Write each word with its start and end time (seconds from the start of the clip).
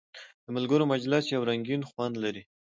د 0.45 0.47
ملګرو 0.55 0.89
مجلس 0.93 1.23
یو 1.33 1.47
رنګین 1.49 1.81
خوند 1.89 2.15
لري. 2.23 2.43